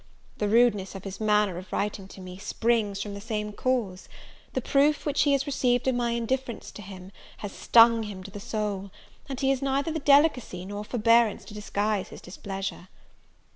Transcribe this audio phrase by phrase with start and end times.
[0.39, 4.09] The rudeness of his manner of writing to me, springs, from the same cause:
[4.53, 8.31] the proof which he has received of my indifference to him, has stung him to
[8.31, 8.89] the soul,
[9.29, 12.87] and he has neither the delicacy nor forbearance to disguise his displeasure.